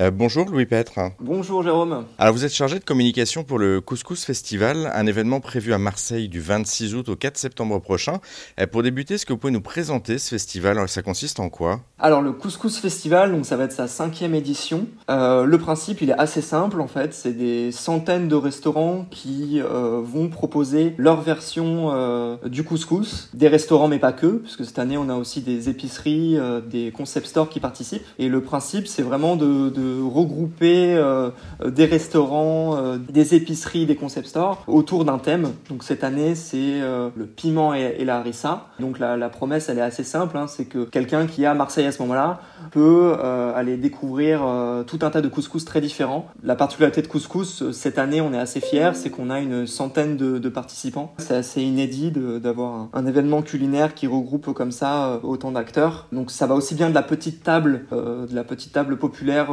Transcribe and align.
Euh, 0.00 0.10
bonjour 0.10 0.48
Louis 0.48 0.64
Petre. 0.64 0.98
Bonjour 1.20 1.62
Jérôme. 1.62 2.06
Alors 2.16 2.32
vous 2.32 2.46
êtes 2.46 2.54
chargé 2.54 2.78
de 2.78 2.84
communication 2.84 3.44
pour 3.44 3.58
le 3.58 3.82
Couscous 3.82 4.24
Festival, 4.24 4.90
un 4.94 5.06
événement 5.06 5.40
prévu 5.40 5.74
à 5.74 5.78
Marseille 5.78 6.30
du 6.30 6.40
26 6.40 6.94
août 6.94 7.10
au 7.10 7.16
4 7.16 7.36
septembre 7.36 7.78
prochain. 7.78 8.20
Euh, 8.58 8.66
pour 8.66 8.82
débuter, 8.82 9.14
est-ce 9.14 9.26
que 9.26 9.34
vous 9.34 9.38
pouvez 9.38 9.52
nous 9.52 9.60
présenter 9.60 10.16
ce 10.16 10.30
festival? 10.30 10.78
Alors, 10.78 10.88
Ça 10.88 11.02
consiste 11.02 11.40
en 11.40 11.50
quoi? 11.50 11.80
Alors 11.98 12.22
le 12.22 12.32
Couscous 12.32 12.78
Festival, 12.78 13.32
donc 13.32 13.44
ça 13.44 13.58
va 13.58 13.64
être 13.64 13.72
sa 13.72 13.86
cinquième 13.86 14.34
édition. 14.34 14.86
Euh, 15.10 15.44
le 15.44 15.58
principe, 15.58 16.00
il 16.00 16.08
est 16.08 16.18
assez 16.18 16.40
simple 16.40 16.80
en 16.80 16.88
fait. 16.88 17.12
C'est 17.12 17.36
des 17.36 17.70
centaines 17.70 18.28
de 18.28 18.34
restaurants 18.34 19.04
qui 19.10 19.60
vont 19.60 20.28
proposer 20.30 20.94
leur 20.96 21.20
version 21.20 22.38
du 22.46 22.64
couscous. 22.64 23.28
Des 23.34 23.48
restaurants 23.48 23.88
mais 23.88 23.98
pas 23.98 24.12
que, 24.14 24.38
puisque 24.38 24.64
cette 24.64 24.78
année 24.78 24.96
on 24.96 25.10
a 25.10 25.16
aussi 25.16 25.42
des 25.42 25.68
épiceries, 25.68 26.38
des 26.66 26.92
concept 26.92 27.26
stores 27.26 27.50
qui 27.50 27.60
participent. 27.60 28.06
Et 28.18 28.30
le 28.30 28.40
principe, 28.40 28.86
c'est 28.86 29.02
vraiment 29.02 29.36
de 29.36 29.81
regrouper 30.12 30.94
euh, 30.94 31.30
des 31.66 31.84
restaurants, 31.84 32.76
euh, 32.76 32.96
des 32.96 33.34
épiceries, 33.34 33.86
des 33.86 33.96
concept 33.96 34.28
stores 34.28 34.62
autour 34.66 35.04
d'un 35.04 35.18
thème. 35.18 35.52
Donc 35.68 35.82
cette 35.82 36.04
année, 36.04 36.34
c'est 36.34 36.80
euh, 36.80 37.10
le 37.16 37.26
piment 37.26 37.74
et, 37.74 38.04
la 38.04 38.18
harissa. 38.18 38.68
Donc 38.80 38.98
la, 38.98 39.28
promesse, 39.28 39.68
elle 39.68 39.78
est 39.78 39.82
assez 39.82 40.04
simple. 40.04 40.36
Hein. 40.36 40.46
c'est 40.46 40.64
que 40.64 40.84
quelqu'un 40.84 41.26
qui 41.26 41.44
est 41.44 41.46
à 41.46 41.54
Marseille 41.54 41.86
à 41.86 41.92
ce 41.92 42.02
moment-là 42.02 42.40
peut 42.70 43.14
aller 43.54 43.76
découvrir 43.76 44.40
tout 44.86 44.98
un 45.02 45.10
tas 45.10 45.20
de 45.20 45.28
couscous 45.28 45.64
très 45.64 45.80
différents. 45.80 46.26
La 46.42 46.56
particularité 46.56 47.02
de 47.02 47.06
couscous, 47.06 47.70
cette 47.70 47.98
année, 47.98 48.20
on 48.20 48.32
est 48.32 48.38
assez 48.38 48.60
fiers, 48.60 48.90
c'est 48.94 49.10
qu'on 49.10 49.30
a 49.30 49.40
une 49.40 49.66
centaine 49.66 50.16
de, 50.16 50.48
participants. 50.48 51.14
C'est 51.18 51.36
assez 51.36 51.62
inédit 51.62 52.10
d'avoir 52.10 52.88
un, 52.92 53.06
événement 53.06 53.42
culinaire 53.42 53.94
qui 53.94 54.06
regroupe 54.06 54.52
comme 54.52 54.72
ça 54.72 55.20
autant 55.22 55.52
d'acteurs. 55.52 56.08
Donc 56.12 56.30
ça 56.30 56.46
va 56.46 56.54
aussi 56.54 56.74
bien 56.74 56.90
de 56.90 56.94
la 56.94 57.02
petite 57.02 57.42
table, 57.42 57.86
de 57.92 58.34
la 58.34 58.44
petite 58.44 58.72
table 58.72 58.96
populaire 58.96 59.50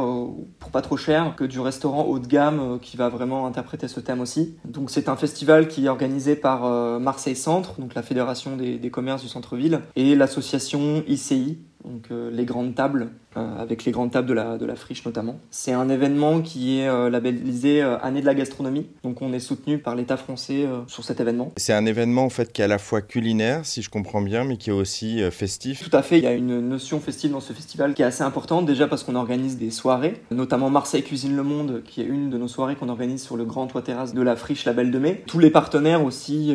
pour 0.58 0.70
pas 0.70 0.82
trop 0.82 0.96
cher 0.96 1.34
que 1.36 1.44
du 1.44 1.60
restaurant 1.60 2.04
haut 2.04 2.18
de 2.18 2.26
gamme 2.26 2.60
euh, 2.60 2.78
qui 2.78 2.96
va 2.96 3.08
vraiment 3.08 3.46
interpréter 3.46 3.88
ce 3.88 4.00
thème 4.00 4.20
aussi. 4.20 4.56
Donc 4.64 4.90
c'est 4.90 5.08
un 5.08 5.16
festival 5.16 5.68
qui 5.68 5.86
est 5.86 5.88
organisé 5.88 6.36
par 6.36 6.64
euh, 6.64 6.98
Marseille 6.98 7.36
Centre, 7.36 7.80
donc 7.80 7.94
la 7.94 8.02
fédération 8.02 8.56
des, 8.56 8.78
des 8.78 8.90
commerces 8.90 9.22
du 9.22 9.28
centre-ville, 9.28 9.80
et 9.96 10.14
l'association 10.14 11.02
ICI, 11.06 11.58
donc 11.84 12.06
euh, 12.10 12.30
les 12.30 12.44
grandes 12.44 12.74
tables, 12.74 13.08
euh, 13.36 13.58
avec 13.58 13.84
les 13.84 13.92
grandes 13.92 14.10
tables 14.10 14.28
de 14.28 14.34
la, 14.34 14.58
de 14.58 14.66
la 14.66 14.76
friche 14.76 15.04
notamment. 15.04 15.38
C'est 15.50 15.72
un 15.72 15.88
événement 15.88 16.40
qui 16.40 16.80
est 16.80 16.88
euh, 16.88 17.10
labellisé 17.10 17.80
Année 17.80 18.20
de 18.20 18.26
la 18.26 18.34
gastronomie, 18.34 18.86
donc 19.02 19.22
on 19.22 19.32
est 19.32 19.40
soutenu 19.40 19.78
par 19.78 19.94
l'État 19.94 20.16
français 20.16 20.66
sur 20.86 21.04
cet 21.04 21.20
événement. 21.20 21.52
C'est 21.56 21.72
un 21.72 21.86
événement 21.86 22.24
en 22.24 22.30
fait 22.30 22.52
qui 22.52 22.62
est 22.62 22.64
à 22.64 22.68
la 22.68 22.78
fois 22.78 23.00
culinaire, 23.00 23.64
si 23.64 23.82
je 23.82 23.90
comprends 23.90 24.20
bien, 24.20 24.44
mais 24.44 24.56
qui 24.56 24.70
est 24.70 24.74
aussi 24.74 25.20
festif. 25.30 25.88
Tout 25.88 25.96
à 25.96 26.02
fait, 26.02 26.18
il 26.18 26.24
y 26.24 26.26
a 26.26 26.32
une 26.32 26.60
notion 26.60 27.00
festive 27.00 27.32
dans 27.32 27.40
ce 27.40 27.52
festival 27.52 27.94
qui 27.94 28.02
est 28.02 28.04
assez 28.04 28.22
importante, 28.22 28.66
déjà 28.66 28.86
parce 28.86 29.04
qu'on 29.04 29.14
organise 29.14 29.58
des 29.58 29.70
soirées, 29.70 30.20
notamment 30.30 30.70
Marseille 30.70 31.02
Cuisine 31.02 31.36
Le 31.36 31.42
Monde, 31.42 31.82
qui 31.84 32.00
est 32.00 32.04
une 32.04 32.30
de 32.30 32.38
nos 32.38 32.48
soirées 32.48 32.76
qu'on 32.76 32.88
organise 32.88 33.22
sur 33.22 33.36
le 33.36 33.44
grand 33.44 33.66
toit 33.66 33.82
terrasse 33.82 34.14
de 34.14 34.22
la 34.22 34.36
friche 34.36 34.64
La 34.64 34.72
Belle 34.72 34.90
de 34.90 34.98
Mai. 34.98 35.22
Tous 35.26 35.38
les 35.38 35.50
partenaires 35.50 36.04
aussi 36.04 36.54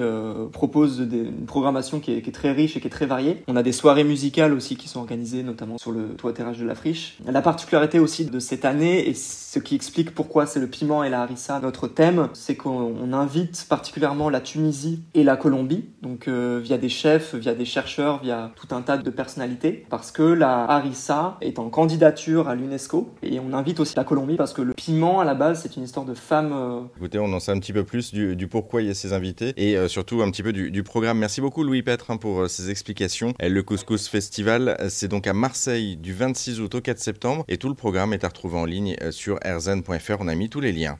proposent 0.52 1.00
des, 1.00 1.20
une 1.20 1.46
programmation 1.46 2.00
qui 2.00 2.14
est, 2.14 2.22
qui 2.22 2.30
est 2.30 2.34
très 2.34 2.52
riche 2.52 2.78
et 2.78 2.82
qui 2.82 2.88
est 2.88 2.92
très 2.92 3.06
variée. 3.06 3.44
On 3.48 3.56
a 3.56 3.64
des 3.64 3.72
soirées 3.72 4.04
musicales 4.04 4.54
aussi 4.54 4.76
qui 4.76 4.88
sont 4.88 5.00
organisées 5.00 5.15
notamment 5.44 5.78
sur 5.78 5.92
le 5.92 6.10
toit 6.16 6.34
terrasse 6.34 6.58
de 6.58 6.66
la 6.66 6.76
friche. 6.76 7.18
La 7.26 7.42
particularité 7.42 8.00
aussi 8.00 8.26
de 8.26 8.40
cette 8.40 8.66
année, 8.66 9.08
et 9.08 9.14
ce 9.14 9.60
qui 9.60 9.76
explique 9.76 10.14
pourquoi 10.14 10.46
c'est 10.46 10.60
le 10.60 10.68
piment 10.68 11.04
et 11.04 11.10
la 11.10 11.22
harissa 11.22 11.60
notre 11.60 11.88
thème, 11.88 12.30
c'est 12.34 12.56
qu'on 12.56 13.14
invite 13.14 13.66
particulièrement 13.70 14.30
la 14.30 14.42
Tunisie 14.42 15.02
et 15.14 15.24
la 15.24 15.38
Colombie, 15.38 15.86
donc 16.02 16.28
euh, 16.28 16.60
via 16.62 16.78
des 16.78 16.90
chefs, 16.90 17.36
via 17.36 17.54
des 17.54 17.66
chercheurs, 17.66 18.22
via 18.22 18.52
tout 18.56 18.74
un 18.76 18.82
tas 18.82 18.98
de 18.98 19.10
personnalités, 19.10 19.86
parce 19.90 20.12
que 20.12 20.24
la 20.24 20.64
harissa 20.66 21.38
est 21.42 21.60
en 21.60 21.70
candidature 21.70 22.50
à 22.50 22.56
l'UNESCO, 22.56 23.14
et 23.24 23.40
on 23.40 23.54
invite 23.54 23.80
aussi 23.80 23.96
la 23.96 24.04
Colombie 24.04 24.36
parce 24.36 24.54
que 24.54 24.62
le 24.62 24.74
piment, 24.74 25.20
à 25.20 25.26
la 25.26 25.36
base, 25.36 25.62
c'est 25.64 25.76
une 25.78 25.84
histoire 25.84 26.06
de 26.06 26.14
femme. 26.14 26.52
Euh, 26.54 26.82
Écoutez, 26.98 27.20
on 27.20 27.32
en 27.34 27.40
sait 27.40 27.52
un 27.52 27.60
petit 27.60 27.74
peu 27.74 27.84
plus 27.84 28.14
du, 28.14 28.48
pourquoi 28.48 28.82
il 28.82 28.88
y 28.88 28.92
a 28.92 28.94
ces 28.94 29.14
invités, 29.14 29.54
et 29.58 29.78
euh, 29.78 29.88
surtout 29.88 30.22
un 30.22 30.32
petit 30.32 30.44
peu 30.44 30.54
du, 30.54 30.84
programme. 30.84 31.18
Merci 31.18 31.42
beaucoup 31.42 31.64
Louis 31.64 31.82
Petre 31.82 32.12
hein, 32.12 32.18
pour 32.18 32.48
ces 32.50 32.70
explications. 32.70 33.34
Le 33.40 33.64
Couscous 33.64 34.08
Festival, 34.08 34.78
c'est 34.90 35.05
c'est 35.06 35.10
donc 35.10 35.28
à 35.28 35.34
Marseille 35.34 35.98
du 35.98 36.16
26 36.16 36.62
août 36.62 36.74
au 36.74 36.82
4 36.82 36.98
septembre 36.98 37.46
et 37.48 37.58
tout 37.58 37.70
le 37.70 37.76
programme 37.76 38.12
est 38.14 38.24
à 38.24 38.28
retrouver 38.28 38.58
en 38.58 38.66
ligne 38.66 38.96
euh, 39.04 39.12
sur 39.12 39.38
rzn.fr. 39.46 40.16
On 40.20 40.28
a 40.28 40.34
mis 40.34 40.50
tous 40.50 40.62
les 40.62 40.72
liens. 40.72 40.94